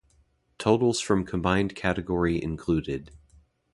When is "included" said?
2.43-3.11